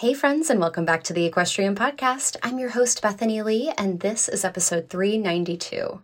[0.00, 2.36] Hey, friends, and welcome back to the Equestrian Podcast.
[2.42, 6.02] I'm your host, Bethany Lee, and this is episode 392.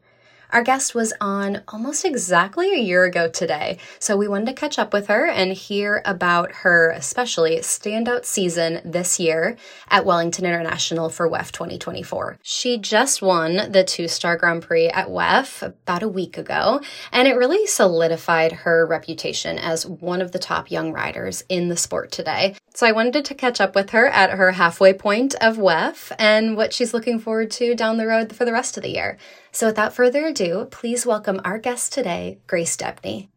[0.52, 4.78] Our guest was on almost exactly a year ago today, so we wanted to catch
[4.78, 9.56] up with her and hear about her, especially standout season this year
[9.88, 12.38] at Wellington International for WEF 2024.
[12.42, 17.26] She just won the two star Grand Prix at WEF about a week ago, and
[17.26, 22.12] it really solidified her reputation as one of the top young riders in the sport
[22.12, 22.56] today.
[22.74, 26.58] So I wanted to catch up with her at her halfway point of WEF and
[26.58, 29.16] what she's looking forward to down the road for the rest of the year.
[29.54, 33.28] So without further ado, please welcome our guest today, Grace Debney.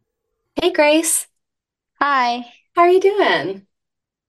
[0.56, 1.28] Hey, Grace.
[2.00, 2.46] Hi.
[2.74, 3.68] How are you doing?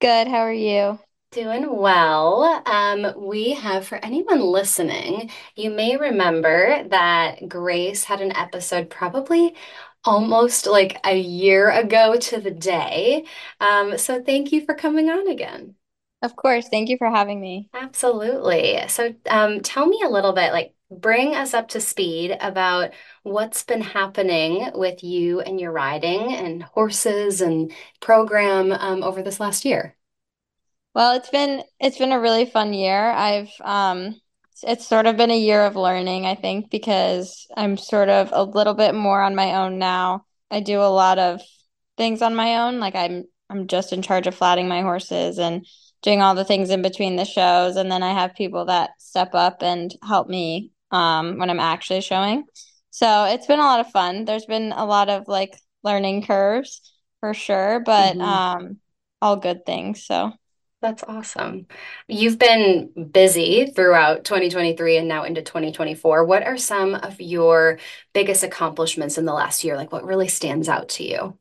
[0.00, 0.26] Good.
[0.26, 0.98] How are you?
[1.30, 2.60] Doing well.
[2.66, 9.54] Um, we have, for anyone listening, you may remember that Grace had an episode probably
[10.04, 13.26] almost like a year ago to the day.
[13.60, 15.76] Um, so thank you for coming on again.
[16.22, 16.68] Of course.
[16.68, 17.68] Thank you for having me.
[17.72, 18.88] Absolutely.
[18.88, 22.92] So um, tell me a little bit, like, bring us up to speed about
[23.22, 29.40] what's been happening with you and your riding and horses and program um, over this
[29.40, 29.96] last year.
[30.94, 33.10] Well, it's been it's been a really fun year.
[33.10, 34.20] I've um
[34.62, 38.42] it's sort of been a year of learning, I think, because I'm sort of a
[38.42, 40.24] little bit more on my own now.
[40.50, 41.42] I do a lot of
[41.98, 45.66] things on my own, like I'm I'm just in charge of flatting my horses and
[46.02, 49.34] doing all the things in between the shows and then I have people that step
[49.34, 52.44] up and help me um, when I'm actually showing.
[52.90, 54.24] So it's been a lot of fun.
[54.24, 56.80] There's been a lot of like learning curves
[57.20, 58.22] for sure, but mm-hmm.
[58.22, 58.76] um,
[59.20, 60.04] all good things.
[60.04, 60.32] So
[60.82, 61.66] that's awesome.
[62.06, 66.24] You've been busy throughout 2023 and now into 2024.
[66.24, 67.78] What are some of your
[68.12, 69.76] biggest accomplishments in the last year?
[69.76, 71.38] Like what really stands out to you?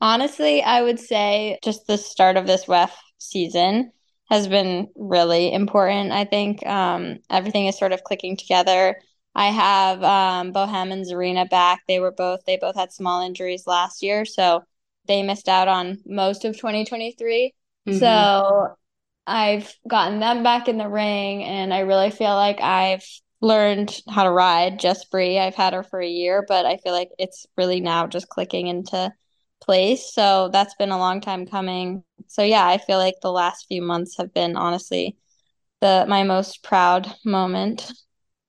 [0.00, 3.92] Honestly, I would say just the start of this WEF season
[4.28, 6.12] has been really important.
[6.12, 9.00] I think um, everything is sort of clicking together.
[9.34, 11.82] I have um, Bohem and Zarina back.
[11.86, 14.64] They were both they both had small injuries last year, so
[15.06, 17.54] they missed out on most of 2023.
[17.86, 17.98] Mm-hmm.
[17.98, 18.76] So
[19.26, 23.04] I've gotten them back in the ring, and I really feel like I've
[23.40, 25.38] learned how to ride Just Bree.
[25.38, 28.66] I've had her for a year, but I feel like it's really now just clicking
[28.68, 29.12] into
[29.66, 30.12] place.
[30.14, 32.04] So that's been a long time coming.
[32.28, 35.16] So yeah, I feel like the last few months have been honestly
[35.80, 37.92] the my most proud moment.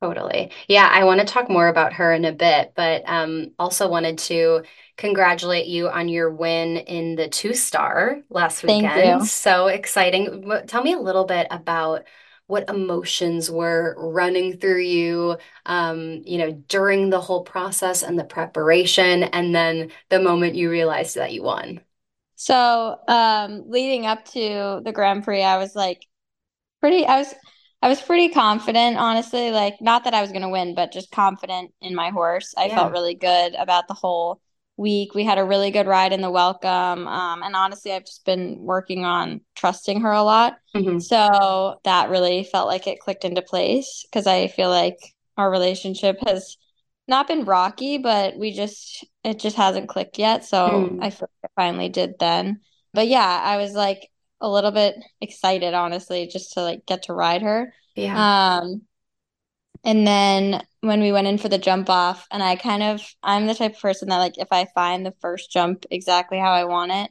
[0.02, 0.52] Totally.
[0.68, 4.20] Yeah, I want to talk more about her in a bit, but um also wanted
[4.20, 4.64] to
[4.96, 9.22] congratulate you on your win in the two star last weekend.
[9.22, 9.26] You.
[9.26, 10.48] So exciting.
[10.68, 12.04] Tell me a little bit about
[12.48, 18.24] what emotions were running through you, um, you know, during the whole process and the
[18.24, 21.82] preparation, and then the moment you realized that you won?
[22.36, 26.06] So, um, leading up to the Grand Prix, I was like
[26.80, 27.34] pretty, I was,
[27.82, 29.52] I was pretty confident, honestly.
[29.52, 32.54] Like, not that I was going to win, but just confident in my horse.
[32.58, 32.76] I yeah.
[32.76, 34.42] felt really good about the whole
[34.78, 35.16] week.
[35.16, 37.08] We had a really good ride in the welcome.
[37.08, 40.58] Um, and honestly, I've just been working on trusting her a lot.
[40.76, 41.00] Mm-hmm.
[41.00, 44.98] So that really felt like it clicked into place because I feel like
[45.36, 46.58] our relationship has
[47.08, 50.46] not been rocky, but we just, it just hasn't clicked yet.
[50.46, 51.00] So mm.
[51.02, 52.62] I feel like I finally did then.
[52.94, 54.10] But yeah, I was like
[54.42, 57.74] a little bit excited, honestly, just to like get to ride her.
[57.96, 58.60] Yeah.
[58.60, 58.82] Um,
[59.88, 63.48] and then when we went in for the jump off, and I kind of, I'm
[63.48, 66.66] the type of person that, like, if I find the first jump exactly how I
[66.66, 67.10] want it,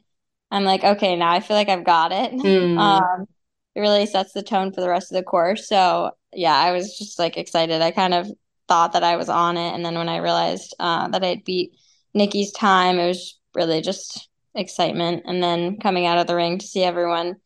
[0.51, 2.31] I'm like, okay, now I feel like I've got it.
[2.37, 2.77] Mm.
[2.77, 3.25] Um,
[3.73, 5.67] it really sets the tone for the rest of the course.
[5.67, 7.81] So, yeah, I was just like excited.
[7.81, 8.29] I kind of
[8.67, 9.73] thought that I was on it.
[9.73, 11.71] And then when I realized uh, that I had beat
[12.13, 15.23] Nikki's time, it was really just excitement.
[15.25, 17.37] And then coming out of the ring to see everyone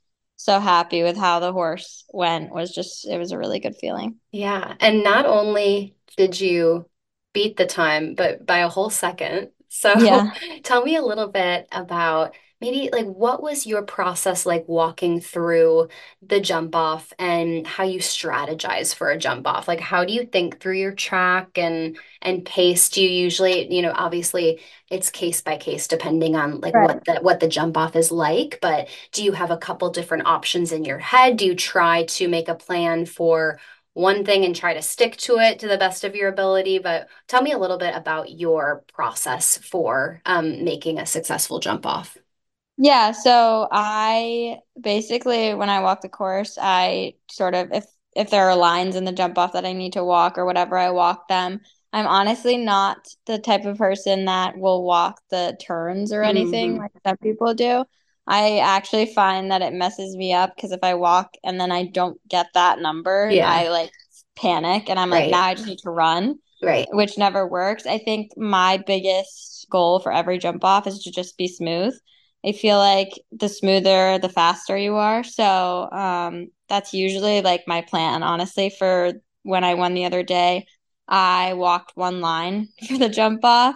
[0.43, 4.15] so happy with how the horse went was just it was a really good feeling.
[4.31, 6.89] Yeah, and not only did you
[7.31, 9.51] beat the time, but by a whole second.
[9.69, 10.33] So yeah.
[10.63, 15.89] tell me a little bit about maybe like what was your process like walking through
[16.21, 20.25] the jump off and how you strategize for a jump off like how do you
[20.25, 25.41] think through your track and and pace do you usually you know obviously it's case
[25.41, 26.87] by case depending on like right.
[26.87, 30.27] what the what the jump off is like but do you have a couple different
[30.27, 33.59] options in your head do you try to make a plan for
[33.93, 36.79] one thing and try to stick to it to the best of your ability.
[36.79, 41.85] But tell me a little bit about your process for um, making a successful jump
[41.85, 42.17] off.
[42.83, 47.85] Yeah, so I basically when I walk the course, I sort of if
[48.15, 50.79] if there are lines in the jump off that I need to walk or whatever,
[50.79, 51.61] I walk them.
[51.93, 56.81] I'm honestly not the type of person that will walk the turns or anything mm-hmm.
[56.81, 57.85] like some people do.
[58.25, 61.85] I actually find that it messes me up because if I walk and then I
[61.85, 63.47] don't get that number, yeah.
[63.47, 63.91] I like
[64.35, 65.31] panic and I'm like, right.
[65.31, 66.39] now I just need to run.
[66.63, 66.87] Right.
[66.91, 67.85] Which never works.
[67.85, 71.93] I think my biggest goal for every jump off is to just be smooth.
[72.45, 75.23] I feel like the smoother, the faster you are.
[75.23, 80.65] So um, that's usually like my plan, honestly, for when I won the other day.
[81.07, 83.75] I walked one line for the jump off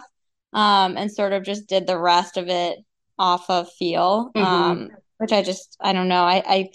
[0.52, 2.78] um, and sort of just did the rest of it
[3.18, 4.44] off of feel, mm-hmm.
[4.44, 6.24] um, which I just, I don't know.
[6.24, 6.68] I, I,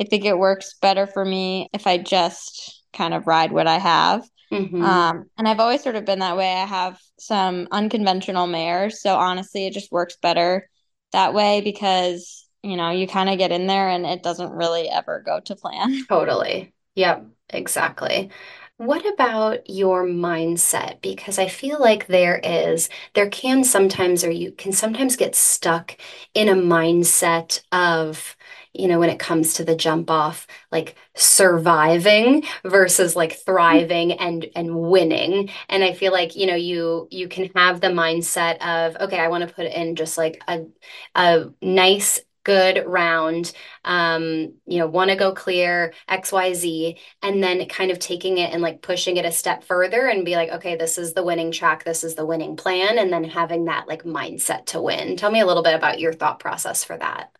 [0.00, 3.78] I think it works better for me if I just kind of ride what I
[3.78, 4.28] have.
[4.52, 4.82] Mm-hmm.
[4.82, 6.52] Um, and I've always sort of been that way.
[6.52, 9.02] I have some unconventional mares.
[9.02, 10.68] So honestly, it just works better
[11.12, 14.88] that way because, you know, you kind of get in there and it doesn't really
[14.88, 16.04] ever go to plan.
[16.08, 16.72] Totally.
[16.94, 18.30] Yep, exactly.
[18.76, 21.00] What about your mindset?
[21.02, 25.96] Because I feel like there is, there can sometimes, or you can sometimes get stuck
[26.34, 28.36] in a mindset of,
[28.78, 34.46] you know, when it comes to the jump off, like surviving versus like thriving and
[34.54, 35.50] and winning.
[35.68, 39.28] And I feel like, you know, you you can have the mindset of, okay, I
[39.28, 40.66] want to put in just like a
[41.14, 43.52] a nice good round
[43.84, 48.62] um you know want to go clear xyz and then kind of taking it and
[48.62, 51.84] like pushing it a step further and be like okay this is the winning track
[51.84, 55.16] this is the winning plan and then having that like mindset to win.
[55.16, 57.30] Tell me a little bit about your thought process for that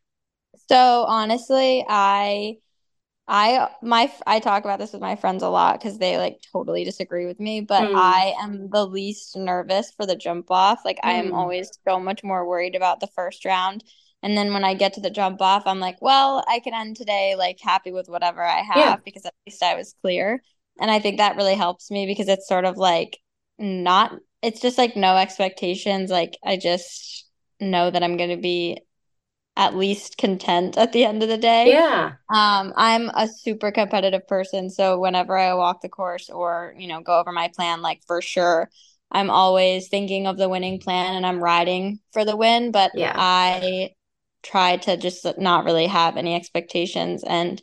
[0.68, 2.56] so honestly i
[3.30, 6.84] I my I talk about this with my friends a lot because they like totally
[6.84, 7.94] disagree with me, but mm.
[7.94, 10.80] I am the least nervous for the jump off.
[10.82, 11.08] Like mm.
[11.08, 11.34] I am hmm.
[11.34, 13.84] always so much more worried about the first round
[14.22, 16.96] and then when I get to the jump off, I'm like, well, I can end
[16.96, 18.96] today like happy with whatever I have yeah.
[19.04, 20.42] because at least I was clear.
[20.80, 23.18] And I think that really helps me because it's sort of like
[23.58, 24.12] not,
[24.42, 26.10] it's just like no expectations.
[26.10, 27.26] Like I just
[27.60, 28.80] know that I'm going to be
[29.58, 31.72] at least content at the end of the day.
[31.72, 32.12] Yeah.
[32.32, 34.70] Um, I'm a super competitive person.
[34.70, 38.22] So whenever I walk the course or, you know, go over my plan, like for
[38.22, 38.70] sure,
[39.10, 42.70] I'm always thinking of the winning plan and I'm riding for the win.
[42.70, 43.12] But yeah.
[43.16, 43.90] I
[44.44, 47.60] try to just not really have any expectations and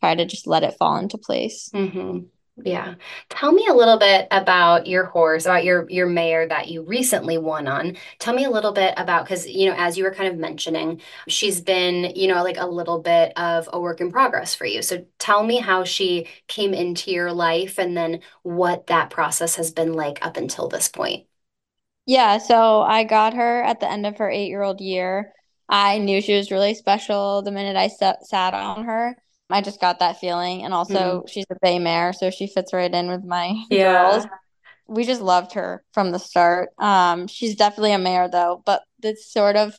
[0.00, 1.70] try to just let it fall into place.
[1.74, 2.26] Mm-hmm.
[2.64, 2.96] Yeah.
[3.28, 7.38] Tell me a little bit about your horse, about your your mare that you recently
[7.38, 7.96] won on.
[8.18, 11.00] Tell me a little bit about because you know, as you were kind of mentioning,
[11.28, 14.82] she's been, you know, like a little bit of a work in progress for you.
[14.82, 19.70] So tell me how she came into your life and then what that process has
[19.70, 21.26] been like up until this point.
[22.06, 25.32] Yeah, so I got her at the end of her eight year old year.
[25.68, 29.16] I knew she was really special the minute I sat on her.
[29.50, 30.64] I just got that feeling.
[30.64, 31.28] And also, mm.
[31.28, 34.10] she's a bay mare, so she fits right in with my yeah.
[34.10, 34.26] girls.
[34.86, 36.70] We just loved her from the start.
[36.78, 39.78] Um, she's definitely a mare though, but it's sort of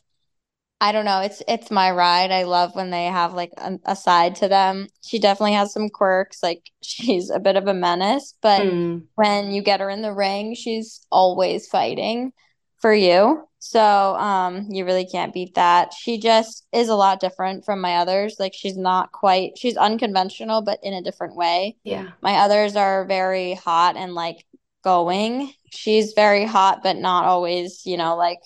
[0.82, 1.20] I don't know.
[1.20, 2.30] It's it's my ride.
[2.30, 4.86] I love when they have like a, a, side to them.
[5.04, 6.42] She definitely has some quirks.
[6.42, 9.02] Like she's a bit of a menace, but mm.
[9.14, 12.32] when you get her in the ring, she's always fighting
[12.80, 13.46] for you.
[13.58, 15.92] So um you really can't beat that.
[15.92, 18.36] She just is a lot different from my others.
[18.38, 21.76] Like she's not quite she's unconventional but in a different way.
[21.84, 22.08] Yeah.
[22.22, 24.44] My others are very hot and like
[24.82, 25.52] going.
[25.70, 28.40] She's very hot but not always, you know, like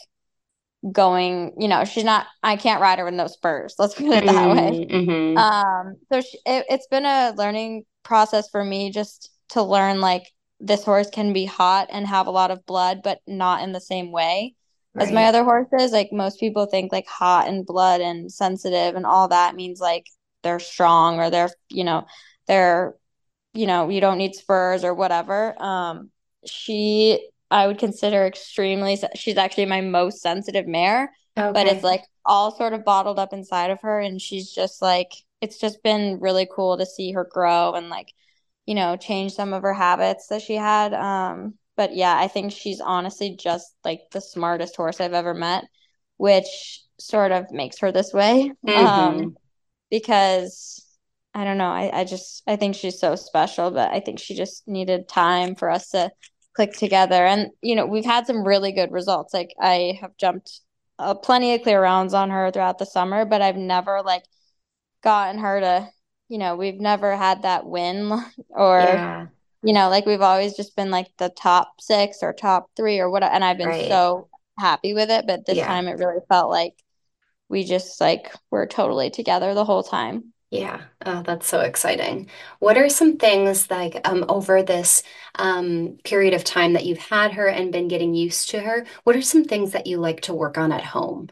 [0.91, 3.77] going, you know, she's not I can't ride her with no spurs.
[3.79, 4.87] Let's put it that mm-hmm, way.
[4.87, 5.39] Mm-hmm.
[5.39, 10.25] Um so she, it, it's been a learning process for me just to learn like
[10.61, 13.81] this horse can be hot and have a lot of blood, but not in the
[13.81, 14.55] same way
[14.95, 15.07] right.
[15.07, 15.93] as my other horses.
[15.93, 20.07] Like most people think like hot and blood and sensitive and all that means like
[20.43, 22.07] they're strong or they're, you know,
[22.47, 22.95] they're,
[23.53, 25.61] you know, you don't need spurs or whatever.
[25.63, 26.11] Um,
[26.47, 31.53] she, I would consider extremely, she's actually my most sensitive mare, okay.
[31.53, 34.01] but it's like all sort of bottled up inside of her.
[34.01, 38.13] And she's just like, it's just been really cool to see her grow and like,
[38.67, 40.95] you know, change some of her habits that she had.
[40.95, 45.65] Um, but yeah, I think she's honestly just like the smartest horse I've ever met,
[46.17, 48.53] which sort of makes her this way.
[48.67, 48.87] Mm-hmm.
[48.87, 49.37] Um,
[49.91, 50.85] because
[51.35, 54.35] I don't know, I, I just I think she's so special, but I think she
[54.35, 56.11] just needed time for us to
[56.55, 57.27] click together.
[57.27, 59.35] And you know, we've had some really good results.
[59.35, 60.61] Like I have jumped
[60.99, 64.23] uh, plenty of clear rounds on her throughout the summer, but I've never like
[65.03, 65.89] gotten her to
[66.29, 68.13] you know, we've never had that win
[68.49, 69.27] or, yeah.
[69.63, 73.11] you know, like we've always just been like the top six or top three or
[73.11, 73.33] whatever.
[73.33, 73.89] And I've been right.
[73.89, 74.29] so
[74.59, 75.27] happy with it.
[75.27, 75.67] But this yeah.
[75.67, 76.75] time it really felt like
[77.49, 80.33] we just like were totally together the whole time.
[80.51, 82.29] Yeah, oh, that's so exciting.
[82.61, 85.03] What are some things like um, over this
[85.35, 88.87] um, period of time that you've had her and been getting used to her?
[89.03, 91.29] What are some things that you like to work on at home?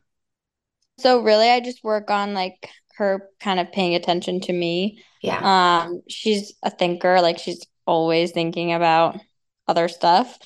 [0.99, 5.03] So really, I just work on like her kind of paying attention to me.
[5.23, 5.85] Yeah.
[5.85, 9.19] Um, she's a thinker, like she's always thinking about
[9.67, 10.39] other stuff.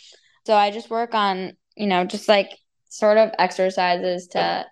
[0.45, 2.51] So I just work on, you know, just like
[2.89, 4.67] sort of exercises to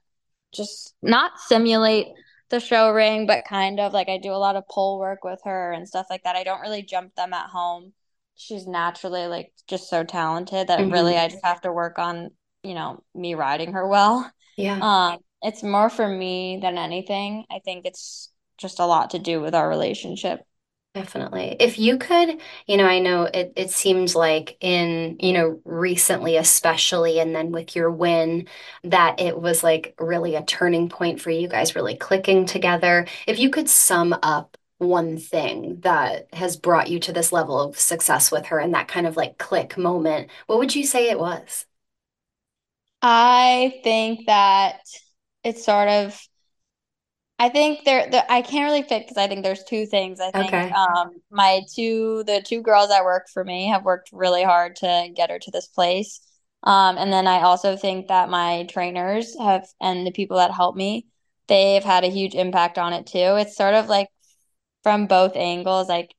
[0.53, 2.07] just not simulate
[2.51, 5.41] the show ring, but kind of like I do a lot of pole work with
[5.45, 6.37] her and stuff like that.
[6.37, 7.93] I don't really jump them at home.
[8.37, 10.93] She's naturally like just so talented that mm-hmm.
[10.93, 12.31] really I just have to work on,
[12.63, 14.31] you know, me riding her well.
[14.57, 14.79] Yeah.
[14.81, 17.45] Um, it's more for me than anything.
[17.51, 20.41] I think it's just a lot to do with our relationship.
[20.95, 21.57] Definitely.
[21.59, 26.37] If you could, you know, I know it, it seems like in, you know, recently,
[26.37, 28.47] especially, and then with your win,
[28.85, 33.09] that it was like really a turning point for you guys really clicking together.
[33.27, 37.77] If you could sum up one thing that has brought you to this level of
[37.77, 41.19] success with her and that kind of like click moment, what would you say it
[41.19, 41.67] was?
[43.03, 44.81] I think that
[45.45, 46.21] it's sort of
[47.39, 50.21] I think there, there I can't really pick because I think there's two things.
[50.21, 50.71] I think okay.
[50.71, 55.11] um my two the two girls that work for me have worked really hard to
[55.15, 56.21] get her to this place.
[56.63, 60.77] Um and then I also think that my trainers have and the people that help
[60.77, 61.07] me,
[61.49, 63.19] they've had a huge impact on it too.
[63.37, 64.09] It's sort of like
[64.83, 66.15] from both angles like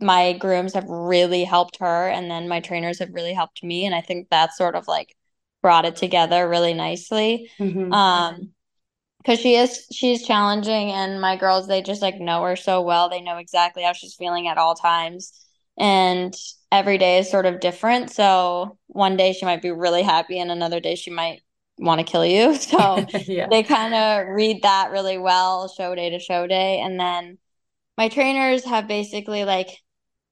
[0.00, 3.94] my grooms have really helped her and then my trainers have really helped me and
[3.94, 5.16] I think that's sort of like
[5.64, 7.50] brought it together really nicely.
[7.58, 7.90] Mm-hmm.
[7.90, 8.50] Um
[9.24, 13.08] because she is she's challenging and my girls they just like know her so well
[13.08, 15.32] they know exactly how she's feeling at all times
[15.78, 16.34] and
[16.70, 20.50] every day is sort of different so one day she might be really happy and
[20.50, 21.40] another day she might
[21.78, 23.46] want to kill you so yeah.
[23.48, 27.38] they kind of read that really well show day to show day and then
[27.96, 29.70] my trainers have basically like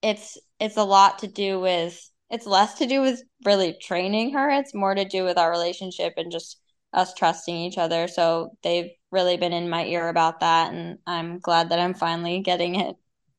[0.02, 1.98] it's it's a lot to do with
[2.32, 6.14] it's less to do with really training her it's more to do with our relationship
[6.16, 6.58] and just
[6.92, 8.08] us trusting each other.
[8.08, 10.72] So they've really been in my ear about that.
[10.72, 12.96] And I'm glad that I'm finally getting it.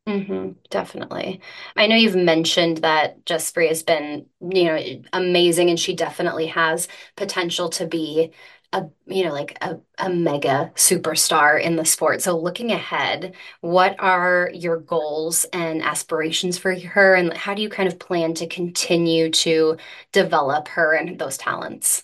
[0.08, 1.40] Mm-hmm, definitely.
[1.78, 6.90] I know you've mentioned that Free has been, you know, amazing, and she definitely has
[7.16, 8.32] potential to be
[8.74, 12.22] a, you know, like a, a mega superstar in the sport.
[12.22, 17.70] So looking ahead, what are your goals and aspirations for her, and how do you
[17.70, 19.78] kind of plan to continue to
[20.12, 22.04] develop her and those talents?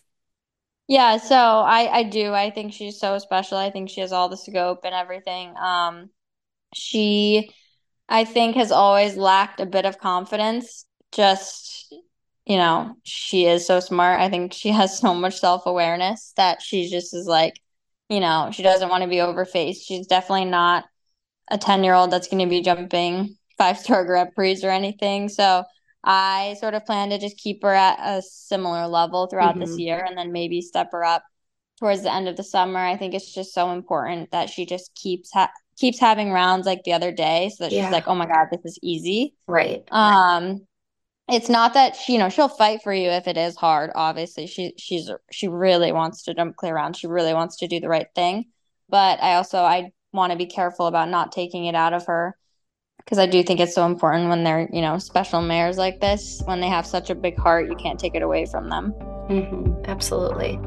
[0.88, 2.34] Yeah, so I I do.
[2.34, 3.58] I think she's so special.
[3.58, 5.56] I think she has all the scope and everything.
[5.58, 6.10] Um
[6.76, 7.52] she
[8.10, 10.86] I think has always lacked a bit of confidence.
[11.14, 11.94] Just
[12.50, 14.20] you know, she is so smart.
[14.20, 17.54] I think she has so much self-awareness that she just is like,
[18.10, 19.84] you know, she doesn't want to be overfaced.
[19.86, 20.86] She's definitely not
[21.52, 25.30] a 10-year-old that's going to be jumping five-star Grand Prix or anything.
[25.30, 25.64] So
[26.04, 29.62] I sort of plan to just keep her at a similar level throughout mm-hmm.
[29.62, 31.24] this year and then maybe step her up
[31.80, 32.80] towards the end of the summer.
[32.80, 36.84] I think it's just so important that she just keeps ha- keeps having rounds like
[36.84, 37.84] the other day so that yeah.
[37.84, 39.84] she's like, "Oh my god, this is easy." Right.
[39.92, 40.68] Um
[41.32, 43.92] it's not that she, you know, she'll fight for you if it is hard.
[43.96, 46.96] Obviously, she she's she really wants to jump clear round.
[46.96, 48.46] She really wants to do the right thing.
[48.90, 52.36] But I also I want to be careful about not taking it out of her
[52.98, 56.42] because I do think it's so important when they're, you know, special mares like this,
[56.46, 58.94] when they have such a big heart, you can't take it away from them.
[59.30, 59.86] Mm-hmm.
[59.86, 60.60] Absolutely.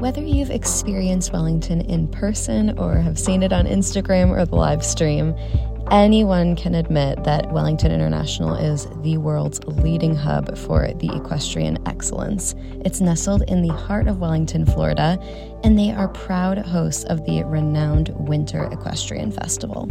[0.00, 4.84] Whether you've experienced Wellington in person or have seen it on Instagram or the live
[4.84, 5.36] stream,
[5.92, 12.54] anyone can admit that Wellington International is the world's leading hub for the equestrian excellence.
[12.84, 15.18] It's nestled in the heart of Wellington, Florida,
[15.64, 19.86] and they are proud hosts of the renowned Winter Equestrian Festival.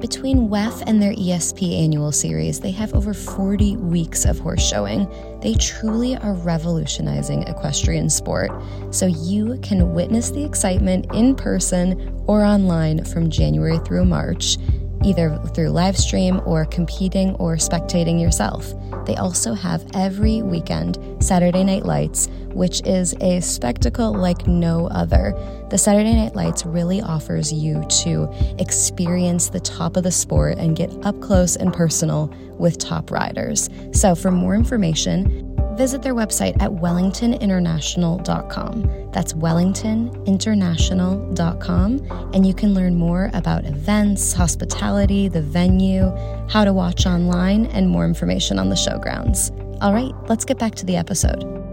[0.00, 5.08] Between WEF and their ESP annual series, they have over 40 weeks of horse showing.
[5.40, 8.50] They truly are revolutionizing equestrian sport,
[8.90, 14.56] so you can witness the excitement in person or online from January through March
[15.04, 18.72] either through live stream or competing or spectating yourself.
[19.06, 25.32] They also have every weekend Saturday Night Lights, which is a spectacle like no other.
[25.70, 28.28] The Saturday Night Lights really offers you to
[28.58, 32.26] experience the top of the sport and get up close and personal
[32.58, 33.70] with top riders.
[33.92, 35.47] So, for more information,
[35.78, 39.10] visit their website at wellingtoninternational.com.
[39.12, 46.14] That's wellingtoninternational.com, and you can learn more about events, hospitality, the venue,
[46.50, 49.52] how to watch online, and more information on the showgrounds.
[49.80, 51.67] All right, let's get back to the episode.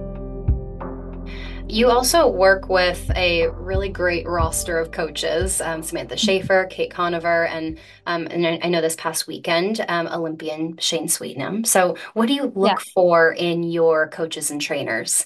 [1.67, 7.47] You also work with a really great roster of coaches um, Samantha Schaefer, Kate Conover,
[7.47, 11.65] and, um, and I know this past weekend, um, Olympian Shane Sweetnam.
[11.65, 12.91] So, what do you look yeah.
[12.93, 15.25] for in your coaches and trainers?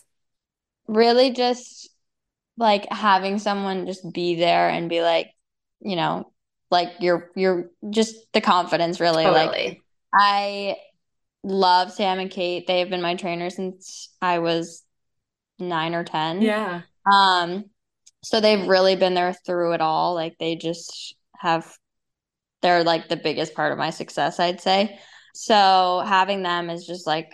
[0.88, 1.90] Really, just
[2.58, 5.32] like having someone just be there and be like,
[5.82, 6.32] you know,
[6.72, 9.24] like you're, you're just the confidence, really.
[9.24, 9.68] Totally.
[9.68, 9.82] Like,
[10.14, 10.78] I
[11.44, 12.66] love Sam and Kate.
[12.66, 14.84] They have been my trainers since I was
[15.60, 16.42] nine or 10.
[16.42, 16.82] Yeah.
[17.12, 17.66] Um,
[18.24, 20.14] so they've really been there through it all.
[20.14, 21.72] Like they just have,
[22.62, 25.00] they're like the biggest part of my success, I'd say.
[25.34, 27.32] So having them is just like,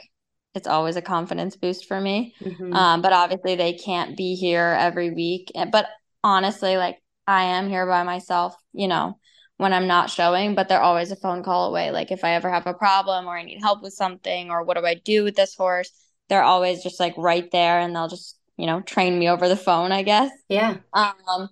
[0.54, 2.34] it's always a confidence boost for me.
[2.40, 2.74] Mm-hmm.
[2.74, 5.52] Um, but obviously they can't be here every week.
[5.72, 5.88] But
[6.24, 9.18] honestly, like I am here by myself, you know,
[9.58, 11.92] when I'm not showing, but they're always a phone call away.
[11.92, 14.78] Like if I ever have a problem or I need help with something or what
[14.78, 15.92] do I do with this horse,
[16.30, 19.56] they're always just like right there and they'll just, you know, train me over the
[19.56, 20.32] phone, I guess.
[20.50, 20.78] Yeah.
[20.94, 21.50] Um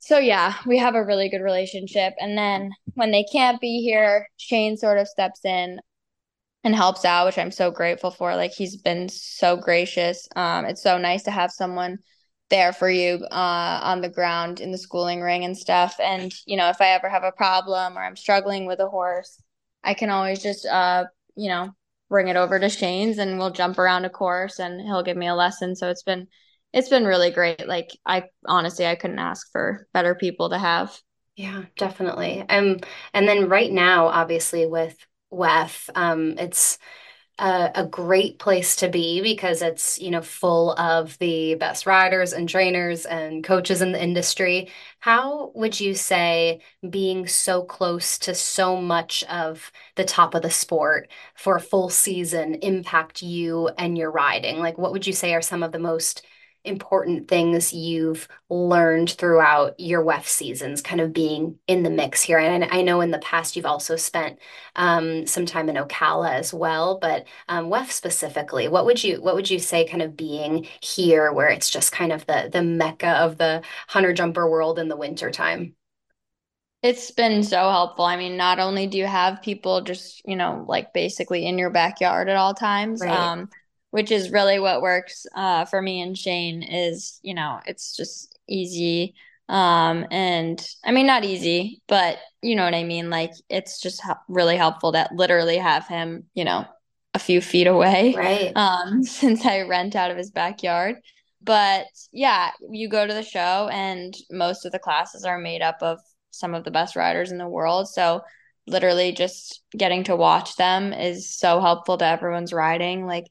[0.00, 2.14] so yeah, we have a really good relationship.
[2.20, 5.80] And then when they can't be here, Shane sort of steps in
[6.64, 8.34] and helps out, which I'm so grateful for.
[8.36, 10.28] Like he's been so gracious.
[10.36, 11.98] Um, it's so nice to have someone
[12.50, 15.96] there for you uh, on the ground in the schooling ring and stuff.
[16.02, 19.42] And you know, if I ever have a problem or I'm struggling with a horse,
[19.84, 21.04] I can always just uh,
[21.36, 21.74] you know,
[22.08, 25.28] bring it over to Shane's and we'll jump around a course and he'll give me
[25.28, 25.76] a lesson.
[25.76, 26.26] So it's been
[26.72, 27.66] it's been really great.
[27.66, 30.98] Like I honestly I couldn't ask for better people to have.
[31.36, 32.44] Yeah, definitely.
[32.48, 32.78] Um
[33.14, 34.96] and then right now obviously with
[35.30, 36.78] WEF, um it's
[37.38, 42.32] a, a, great place to be because it's you know full of the best riders
[42.32, 44.70] and trainers and coaches in the industry.
[45.00, 50.50] How would you say being so close to so much of the top of the
[50.50, 54.58] sport for a full season impact you and your riding?
[54.58, 56.26] Like what would you say are some of the most
[56.64, 62.38] important things you've learned throughout your WEF seasons, kind of being in the mix here?
[62.38, 64.38] And I know in the past you've also spent
[64.76, 69.34] um, some time in Ocala as well, but um, WEF specifically, what would you what
[69.34, 73.10] would you say, kind of being here, where it's just kind of the the mecca
[73.10, 75.74] of the hunter jumper world in the wintertime?
[76.82, 78.04] It's been so helpful.
[78.04, 81.70] I mean, not only do you have people just, you know, like basically in your
[81.70, 83.10] backyard at all times, right.
[83.10, 83.50] um,
[83.90, 88.38] which is really what works uh, for me and Shane is, you know, it's just
[88.48, 89.14] easy.
[89.48, 93.08] Um, and I mean, not easy, but you know what I mean?
[93.08, 96.66] Like, it's just really helpful to literally have him, you know,
[97.14, 98.14] a few feet away.
[98.16, 98.52] Right.
[98.54, 100.96] Um, since I rent out of his backyard.
[101.40, 105.78] But yeah, you go to the show, and most of the classes are made up
[105.80, 105.98] of
[106.30, 107.88] some of the best riders in the world.
[107.88, 108.22] So,
[108.66, 113.06] literally, just getting to watch them is so helpful to everyone's riding.
[113.06, 113.28] Like,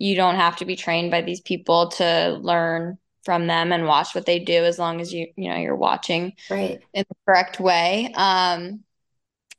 [0.00, 4.14] you don't have to be trained by these people to learn from them and watch
[4.14, 7.60] what they do as long as you you know you're watching right in the correct
[7.60, 8.80] way um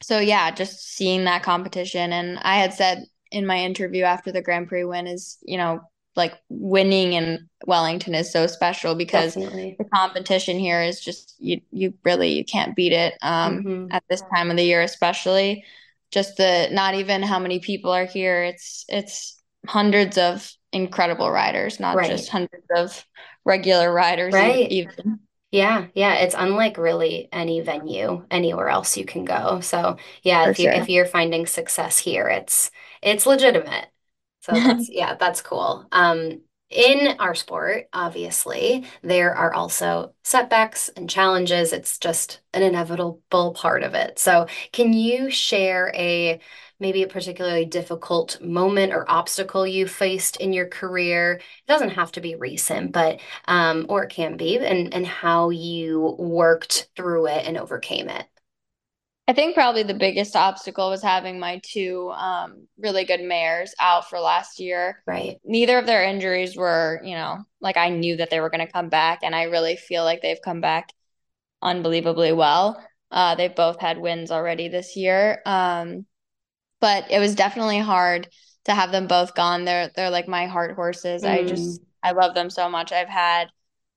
[0.01, 4.41] so yeah just seeing that competition and i had said in my interview after the
[4.41, 5.80] grand prix win is you know
[6.15, 9.75] like winning in wellington is so special because Definitely.
[9.77, 13.88] the competition here is just you you really you can't beat it um mm-hmm.
[13.91, 15.63] at this time of the year especially
[16.10, 21.80] just the not even how many people are here it's it's hundreds of incredible riders,
[21.80, 22.10] not right.
[22.10, 23.06] just hundreds of
[23.45, 24.34] regular riders.
[24.34, 24.71] Right.
[24.71, 25.19] Even.
[25.52, 29.60] Yeah, yeah, it's unlike really any venue anywhere else you can go.
[29.60, 30.74] So yeah, For if you sure.
[30.74, 32.71] if you're finding success here, it's
[33.02, 33.88] it's legitimate.
[34.41, 35.88] So that's yeah, that's cool.
[35.91, 41.74] Um, in our sport, obviously, there are also setbacks and challenges.
[41.74, 44.19] It's just an inevitable part of it.
[44.19, 46.39] So, can you share a
[46.82, 51.36] maybe a particularly difficult moment or obstacle you faced in your career.
[51.36, 55.52] It doesn't have to be recent, but um, or it can be, and and how
[55.52, 58.26] you worked through it and overcame it.
[59.28, 64.10] I think probably the biggest obstacle was having my two um, really good mares out
[64.10, 65.02] for last year.
[65.08, 65.38] Right.
[65.46, 68.72] Neither of their injuries were, you know, like I knew that they were going to
[68.72, 70.89] come back, and I really feel like they've come back
[71.62, 72.84] unbelievably well.
[73.12, 75.41] Uh, they've both had wins already this year.
[75.46, 76.06] Um,
[76.82, 78.28] but it was definitely hard
[78.65, 79.63] to have them both gone.
[79.63, 81.24] They're they're like my heart horses.
[81.24, 81.30] Mm.
[81.30, 82.91] I just I love them so much.
[82.91, 83.50] I've had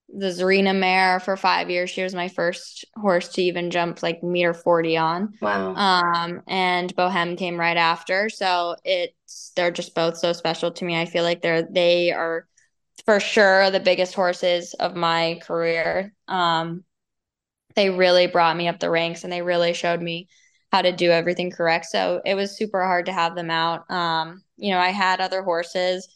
[0.08, 1.90] the Zarina mare for five years.
[1.90, 5.34] She was my first horse to even jump like meter 40 on.
[5.40, 5.74] Wow.
[5.74, 8.28] Um, and Bohem came right after.
[8.28, 11.00] So it's, they're just both so special to me.
[11.00, 12.46] I feel like they're, they are
[13.06, 16.12] for sure the biggest horses of my career.
[16.28, 16.84] Um,
[17.74, 20.28] they really brought me up the ranks and they really showed me
[20.74, 21.86] how to do everything correct.
[21.86, 23.88] So it was super hard to have them out.
[23.88, 26.08] Um, you know, I had other horses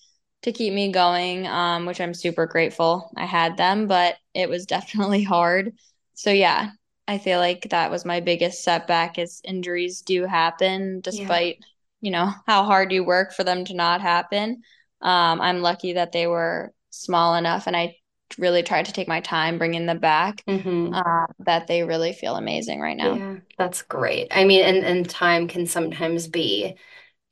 [0.43, 4.67] to keep me going, um, which I'm super grateful I had them, but it was
[4.75, 5.75] definitely hard.
[6.15, 6.71] So yeah,
[7.07, 11.67] I feel like that was my biggest setback is injuries do happen despite, yeah.
[12.01, 14.63] you know, how hard you work for them to not happen.
[15.01, 17.95] Um, I'm lucky that they were small enough and I
[18.37, 20.93] really tried to take my time bringing them back mm-hmm.
[20.93, 23.15] uh, that they really feel amazing right now.
[23.15, 24.29] Yeah, that's great.
[24.31, 26.77] I mean, and, and time can sometimes be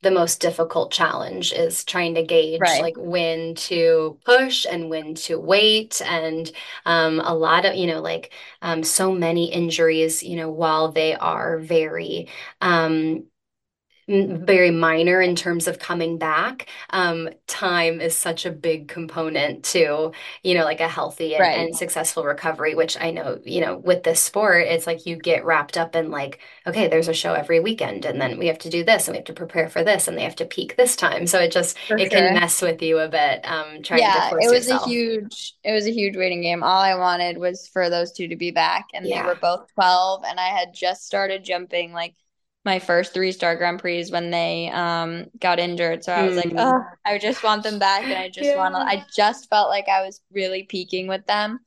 [0.03, 2.81] the most difficult challenge is trying to gauge right.
[2.81, 6.51] like when to push and when to wait and
[6.85, 8.31] um, a lot of you know like
[8.61, 12.29] um, so many injuries you know while they are very
[12.61, 13.25] um,
[14.07, 16.67] very minor in terms of coming back.
[16.91, 21.59] Um, time is such a big component to, you know, like a healthy and, right.
[21.59, 25.43] and, successful recovery, which I know, you know, with this sport, it's like you get
[25.43, 28.69] wrapped up in like, okay, there's a show every weekend and then we have to
[28.69, 30.95] do this and we have to prepare for this and they have to peak this
[30.95, 31.27] time.
[31.27, 32.21] So it just, for it sure.
[32.21, 33.45] can mess with you a bit.
[33.45, 34.85] Um, trying yeah, to it was yourself.
[34.85, 36.63] a huge, it was a huge waiting game.
[36.63, 39.21] All I wanted was for those two to be back and yeah.
[39.21, 42.15] they were both 12 and I had just started jumping like
[42.67, 46.03] my first three star Grand Prix when they um got injured.
[46.03, 46.43] So I was mm.
[46.45, 48.57] like, oh, I just want them back, and I just yeah.
[48.57, 48.79] want to.
[48.79, 51.59] I just felt like I was really peaking with them.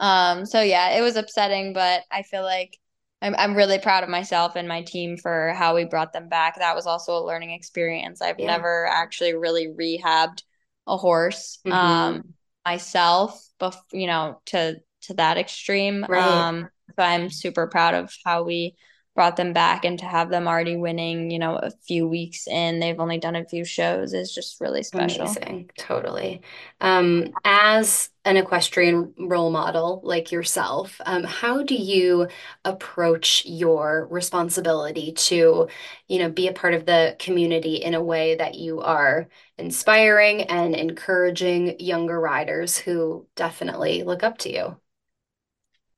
[0.00, 2.76] Um, so yeah, it was upsetting, but I feel like
[3.22, 6.58] I'm I'm really proud of myself and my team for how we brought them back.
[6.58, 8.20] That was also a learning experience.
[8.20, 8.46] I've yeah.
[8.46, 10.42] never actually really rehabbed
[10.88, 11.72] a horse mm-hmm.
[11.72, 16.04] um myself, but you know, to to that extreme.
[16.08, 16.20] Right.
[16.20, 18.74] Um, so I'm super proud of how we
[19.18, 22.78] brought them back and to have them already winning, you know, a few weeks in,
[22.78, 25.22] they've only done a few shows is just really special.
[25.22, 25.68] Amazing.
[25.76, 26.40] Totally.
[26.80, 32.28] Um, as an equestrian role model like yourself, um, how do you
[32.64, 35.66] approach your responsibility to,
[36.06, 39.26] you know, be a part of the community in a way that you are
[39.58, 44.76] inspiring and encouraging younger riders who definitely look up to you?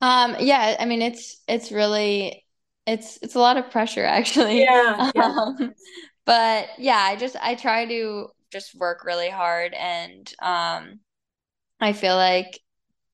[0.01, 2.40] Um, yeah, I mean, it's, it's really,
[2.87, 4.63] it's it's a lot of pressure actually.
[4.63, 5.11] Yeah.
[5.15, 5.25] yeah.
[5.25, 5.75] Um,
[6.25, 11.01] but yeah, I just I try to just work really hard and um
[11.81, 12.59] I feel like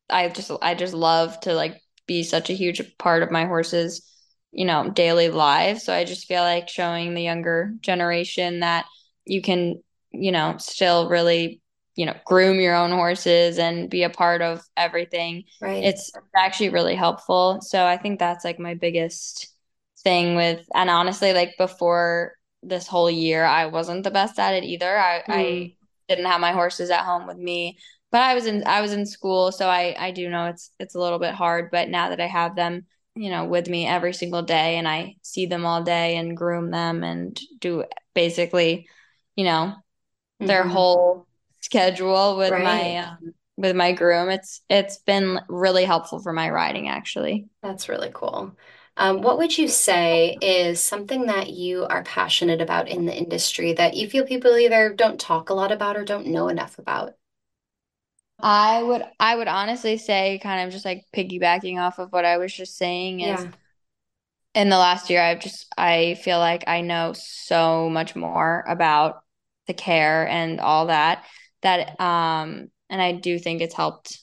[0.08, 4.08] I just I just love to like be such a huge part of my horses,
[4.52, 5.84] you know, daily lives.
[5.84, 8.86] So I just feel like showing the younger generation that
[9.24, 11.60] you can, you know, still really,
[11.96, 15.44] you know, groom your own horses and be a part of everything.
[15.60, 15.84] Right.
[15.84, 17.60] It's actually really helpful.
[17.60, 19.55] So I think that's like my biggest
[20.06, 24.62] thing with and honestly like before this whole year I wasn't the best at it
[24.62, 24.96] either.
[24.96, 25.24] I, mm.
[25.28, 25.74] I
[26.08, 27.76] didn't have my horses at home with me.
[28.12, 30.94] But I was in I was in school, so I I do know it's it's
[30.94, 34.14] a little bit hard, but now that I have them, you know, with me every
[34.14, 38.88] single day and I see them all day and groom them and do basically,
[39.34, 40.46] you know, mm-hmm.
[40.46, 41.26] their whole
[41.62, 42.62] schedule with right.
[42.62, 47.48] my um, with my groom, it's it's been really helpful for my riding actually.
[47.60, 48.56] That's really cool.
[48.96, 53.74] Um, what would you say is something that you are passionate about in the industry
[53.74, 57.12] that you feel people either don't talk a lot about or don't know enough about?
[58.38, 62.38] I would I would honestly say kind of just like piggybacking off of what I
[62.38, 63.50] was just saying is yeah.
[64.54, 69.22] in the last year I've just I feel like I know so much more about
[69.66, 71.24] the care and all that
[71.62, 74.20] that um and I do think it's helped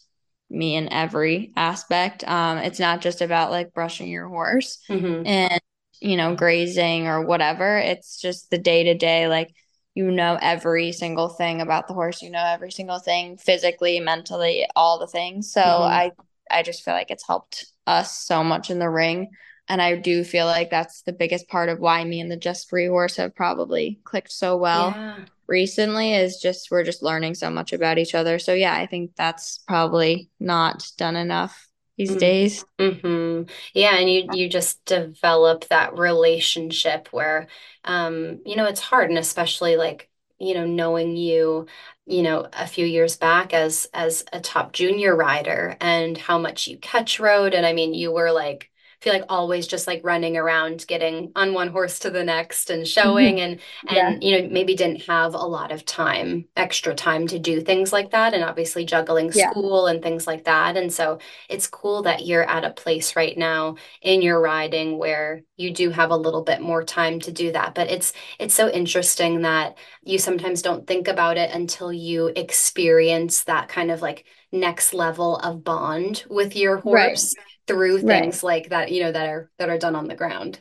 [0.54, 2.24] me in every aspect.
[2.28, 5.26] Um, it's not just about like brushing your horse mm-hmm.
[5.26, 5.62] and
[6.00, 7.78] you know grazing or whatever.
[7.78, 9.54] It's just the day to day, like
[9.96, 12.22] you know every single thing about the horse.
[12.22, 15.52] You know every single thing physically, mentally, all the things.
[15.52, 15.94] So mm-hmm.
[15.94, 16.12] I
[16.52, 19.32] I just feel like it's helped us so much in the ring.
[19.70, 22.70] And I do feel like that's the biggest part of why me and the Just
[22.70, 24.90] Free horse have probably clicked so well.
[24.90, 25.20] Yeah
[25.54, 28.40] recently is just we're just learning so much about each other.
[28.40, 32.20] So yeah, I think that's probably not done enough these mm-hmm.
[32.20, 32.66] days.
[32.80, 33.44] Mm-hmm.
[33.76, 37.48] Yeah, and you you just develop that relationship where
[37.86, 41.68] um you know it's hard and especially like you know knowing you
[42.08, 46.68] you know a few years back as as a top junior rider and how much
[46.68, 48.72] you catch rode and I mean you were like
[49.04, 52.84] feel like always just like running around, getting on one horse to the next and
[52.84, 53.02] mm-hmm.
[53.02, 54.30] showing and and yeah.
[54.30, 58.12] you know, maybe didn't have a lot of time, extra time to do things like
[58.12, 59.52] that and obviously juggling yeah.
[59.52, 60.78] school and things like that.
[60.78, 65.42] And so it's cool that you're at a place right now in your riding where
[65.58, 67.76] you do have a little bit more time to do that.
[67.76, 73.44] But it's it's so interesting that you sometimes don't think about it until you experience
[73.44, 77.53] that kind of like next level of bond with your horse right.
[77.68, 78.44] Through things right.
[78.44, 80.60] like that, you know, that are that are done on the ground.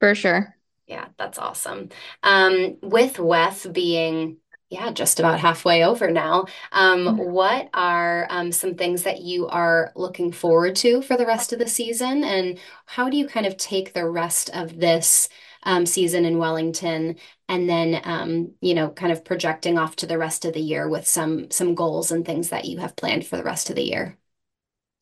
[0.00, 0.54] For sure.
[0.86, 1.90] Yeah, that's awesome.
[2.22, 4.38] Um, with WEF being
[4.72, 6.46] yeah, just about halfway over now.
[6.72, 7.30] Um, mm-hmm.
[7.30, 11.58] what are um, some things that you are looking forward to for the rest of
[11.58, 12.24] the season?
[12.24, 15.28] And how do you kind of take the rest of this
[15.64, 17.16] um, season in Wellington
[17.50, 20.88] and then, um, you know, kind of projecting off to the rest of the year
[20.88, 23.84] with some some goals and things that you have planned for the rest of the
[23.84, 24.18] year?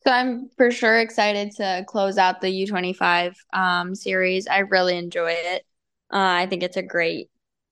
[0.03, 4.47] So I'm for sure excited to close out the U25 um, series.
[4.47, 5.63] I really enjoy it.
[6.11, 7.29] Uh, I think it's a great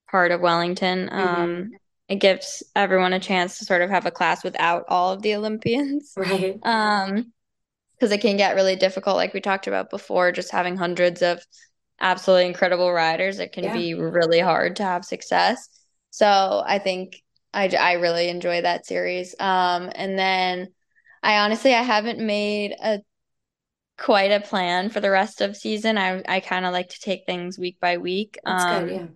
[0.10, 1.10] part of Wellington.
[1.12, 1.42] Mm-hmm.
[1.42, 1.72] Um,
[2.08, 5.36] it gives everyone a chance to sort of have a class without all of the
[5.36, 6.13] Olympians.
[6.15, 6.60] Right.
[6.65, 7.34] Um,
[7.96, 11.46] because it can get really difficult, like we talked about before, just having hundreds of
[12.00, 13.39] absolutely incredible riders.
[13.39, 13.74] It can yeah.
[13.74, 15.68] be really hard to have success.
[16.10, 17.22] So I think
[17.54, 19.36] I, I really enjoy that series.
[19.38, 20.70] Um, and then
[21.22, 23.00] I honestly I haven't made a
[23.98, 25.98] quite a plan for the rest of season.
[25.98, 28.38] I I kind of like to take things week by week.
[28.44, 29.08] That's um, good, yeah.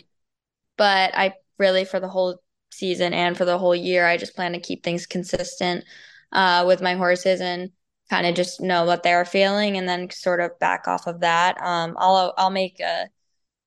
[0.77, 2.39] But I really for the whole
[2.71, 4.05] season and for the whole year.
[4.05, 5.85] I just plan to keep things consistent
[6.31, 7.71] uh, with my horses and
[8.09, 11.61] kind of just know what they're feeling and then sort of back off of that.
[11.61, 13.07] Um, I'll I'll make a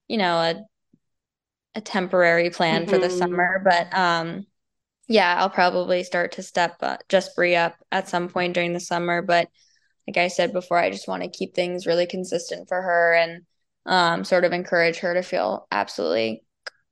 [0.08, 0.64] you know a
[1.74, 2.90] a temporary plan mm-hmm.
[2.90, 3.18] for the mm-hmm.
[3.18, 4.46] summer, but um,
[5.08, 8.80] yeah, I'll probably start to step uh, just free up at some point during the
[8.80, 9.22] summer.
[9.22, 9.48] But
[10.06, 13.42] like I said before, I just want to keep things really consistent for her and
[13.86, 16.42] um, sort of encourage her to feel absolutely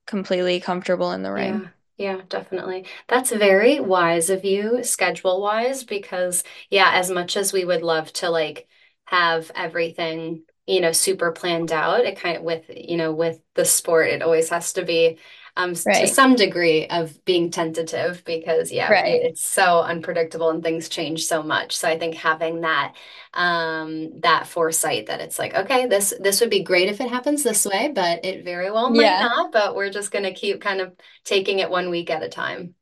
[0.06, 1.62] completely comfortable in the ring.
[1.62, 1.68] Yeah.
[1.96, 2.86] Yeah, definitely.
[3.06, 8.12] That's very wise of you, schedule wise, because yeah, as much as we would love
[8.14, 8.66] to like
[9.04, 13.64] have everything, you know, super planned out, it kind of with, you know, with the
[13.64, 15.18] sport, it always has to be
[15.56, 16.00] um, right.
[16.00, 19.22] to some degree of being tentative because yeah, right.
[19.22, 21.76] it's so unpredictable and things change so much.
[21.76, 22.94] So I think having that
[23.34, 27.44] um, that foresight that it's like, okay, this this would be great if it happens
[27.44, 29.20] this way, but it very well might yeah.
[29.20, 29.52] not.
[29.52, 30.92] But we're just gonna keep kind of
[31.24, 32.74] taking it one week at a time.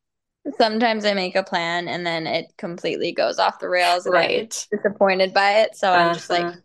[0.57, 4.67] Sometimes I make a plan and then it completely goes off the rails and right.
[4.73, 5.77] I'm disappointed by it.
[5.77, 6.09] So uh-huh.
[6.09, 6.59] I'm just like, uh-huh.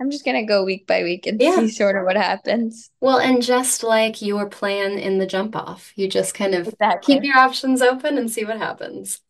[0.00, 1.56] I'm just gonna go week by week and yeah.
[1.56, 2.90] see sort of what happens.
[3.00, 7.14] Well, and just like your plan in the jump off, you just kind of exactly.
[7.14, 9.20] keep your options open and see what happens.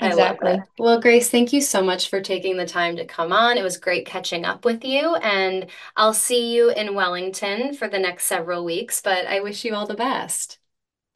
[0.00, 0.48] Exactly.
[0.48, 0.68] I love it.
[0.78, 3.58] Well, Grace, thank you so much for taking the time to come on.
[3.58, 5.66] It was great catching up with you, and
[5.96, 9.86] I'll see you in Wellington for the next several weeks, but I wish you all
[9.86, 10.60] the best.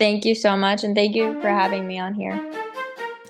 [0.00, 2.40] Thank you so much, and thank you for having me on here.